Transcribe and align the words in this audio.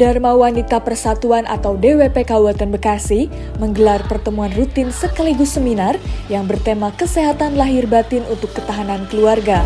Dharma 0.00 0.32
Wanita 0.32 0.80
Persatuan 0.80 1.44
atau 1.44 1.76
DWP 1.76 2.24
Kabupaten 2.24 2.72
Bekasi 2.72 3.28
menggelar 3.60 4.00
pertemuan 4.08 4.48
rutin 4.56 4.88
sekaligus 4.88 5.60
seminar 5.60 6.00
yang 6.32 6.48
bertema 6.48 6.88
kesehatan 6.96 7.60
lahir 7.60 7.84
batin 7.84 8.24
untuk 8.32 8.48
ketahanan 8.56 9.04
keluarga. 9.12 9.60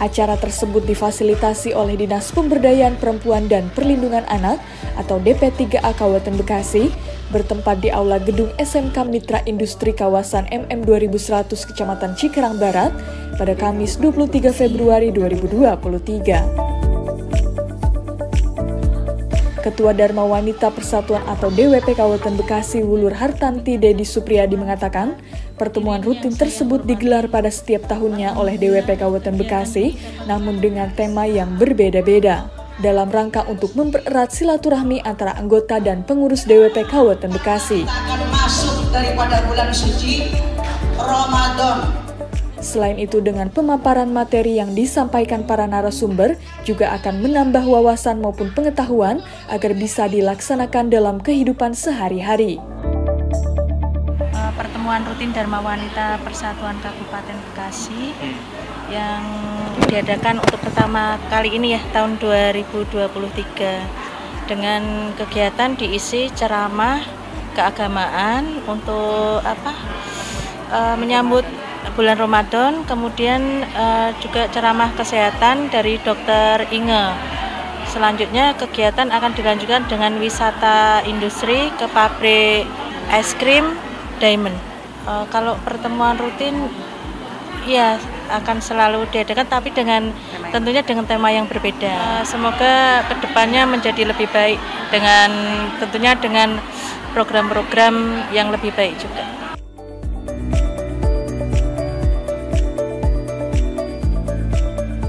Acara 0.00 0.40
tersebut 0.40 0.88
difasilitasi 0.88 1.76
oleh 1.76 2.00
Dinas 2.00 2.32
Pemberdayaan 2.32 2.96
Perempuan 2.96 3.44
dan 3.44 3.68
Perlindungan 3.76 4.24
Anak 4.32 4.56
atau 4.96 5.20
DP3A 5.20 5.92
Kabupaten 6.00 6.32
Bekasi 6.40 6.88
bertempat 7.28 7.84
di 7.84 7.92
Aula 7.92 8.16
Gedung 8.24 8.48
SMK 8.56 9.04
Mitra 9.04 9.44
Industri 9.44 9.92
Kawasan 9.92 10.48
MM 10.48 10.80
2100 10.80 11.52
Kecamatan 11.52 12.16
Cikarang 12.16 12.56
Barat 12.56 12.88
pada 13.36 13.52
Kamis 13.52 14.00
23 14.00 14.48
Februari 14.48 15.12
2023. 15.12 16.77
Ketua 19.68 19.92
Dharma 19.92 20.24
Wanita 20.24 20.72
Persatuan 20.72 21.20
atau 21.28 21.52
DWP 21.52 21.92
Kabupaten 21.92 22.40
Bekasi 22.40 22.80
Wulur 22.80 23.12
Hartanti 23.12 23.76
Dedi 23.76 24.00
Supriyadi 24.00 24.56
mengatakan, 24.56 25.20
pertemuan 25.60 26.00
rutin 26.00 26.32
tersebut 26.32 26.88
digelar 26.88 27.28
pada 27.28 27.52
setiap 27.52 27.84
tahunnya 27.84 28.40
oleh 28.40 28.56
DWP 28.56 28.96
Kabupaten 28.96 29.36
Bekasi, 29.36 30.00
namun 30.24 30.64
dengan 30.64 30.88
tema 30.96 31.28
yang 31.28 31.60
berbeda-beda. 31.60 32.48
Dalam 32.80 33.12
rangka 33.12 33.44
untuk 33.44 33.76
mempererat 33.76 34.32
silaturahmi 34.32 35.04
antara 35.04 35.36
anggota 35.36 35.76
dan 35.76 36.00
pengurus 36.00 36.48
DWP 36.48 36.88
Kabupaten 36.88 37.28
Bekasi. 37.28 37.84
masuk 38.32 38.88
daripada 38.88 39.44
bulan 39.44 39.68
suci 39.68 40.32
Ramadan 40.96 41.77
Selain 42.58 42.98
itu, 42.98 43.22
dengan 43.22 43.54
pemaparan 43.54 44.10
materi 44.10 44.58
yang 44.58 44.74
disampaikan 44.74 45.46
para 45.46 45.70
narasumber 45.70 46.34
juga 46.66 46.90
akan 46.98 47.22
menambah 47.22 47.62
wawasan 47.62 48.18
maupun 48.18 48.50
pengetahuan 48.50 49.22
agar 49.46 49.78
bisa 49.78 50.10
dilaksanakan 50.10 50.90
dalam 50.90 51.22
kehidupan 51.22 51.78
sehari-hari. 51.78 52.58
Eh, 54.34 54.52
pertemuan 54.58 55.06
rutin 55.06 55.30
Dharma 55.30 55.62
Wanita 55.62 56.18
Persatuan 56.26 56.82
Kabupaten 56.82 57.38
Bekasi 57.46 58.10
yang 58.90 59.22
diadakan 59.86 60.42
untuk 60.42 60.58
pertama 60.58 61.14
kali 61.30 61.54
ini 61.54 61.78
ya 61.78 61.80
tahun 61.94 62.18
2023 62.18 64.50
dengan 64.50 65.14
kegiatan 65.14 65.78
diisi 65.78 66.26
ceramah 66.34 67.06
keagamaan 67.54 68.66
untuk 68.66 69.46
apa 69.46 69.78
eh, 70.74 70.96
menyambut 70.98 71.46
bulan 71.98 72.14
Ramadan, 72.14 72.86
kemudian 72.86 73.66
uh, 73.74 74.14
juga 74.22 74.46
ceramah 74.54 74.94
kesehatan 74.94 75.66
dari 75.66 75.98
Dokter 75.98 76.62
Inge. 76.70 77.10
Selanjutnya 77.90 78.54
kegiatan 78.54 79.10
akan 79.10 79.34
dilanjutkan 79.34 79.88
dengan 79.90 80.14
wisata 80.22 81.02
industri 81.08 81.72
ke 81.74 81.90
pabrik 81.90 82.68
es 83.10 83.34
krim 83.34 83.74
Diamond. 84.22 84.54
Uh, 85.08 85.26
kalau 85.32 85.58
pertemuan 85.66 86.14
rutin, 86.20 86.70
ya 87.66 87.98
akan 88.28 88.60
selalu 88.60 89.08
diadakan, 89.08 89.48
tapi 89.48 89.72
dengan 89.72 90.12
tentunya 90.52 90.84
dengan 90.84 91.08
tema 91.08 91.32
yang 91.32 91.48
berbeda. 91.48 92.20
Uh, 92.20 92.22
semoga 92.22 93.02
ke 93.10 93.14
depannya 93.24 93.64
menjadi 93.64 94.06
lebih 94.06 94.28
baik 94.30 94.60
dengan 94.92 95.30
tentunya 95.80 96.14
dengan 96.14 96.60
program-program 97.16 98.28
yang 98.36 98.52
lebih 98.52 98.70
baik 98.76 99.00
juga. 99.00 99.47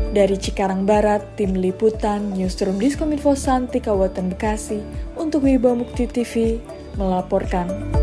Dari 0.09 0.41
Cikarang 0.41 0.89
Barat, 0.89 1.21
Tim 1.37 1.53
Liputan, 1.53 2.33
Newsroom 2.33 2.81
Diskominfo 2.81 3.37
Santi 3.37 3.77
Kabupaten 3.77 4.33
Bekasi, 4.33 4.81
untuk 5.13 5.45
Wibawa 5.45 5.85
Mukti 5.85 6.09
TV, 6.09 6.57
melaporkan. 6.97 7.98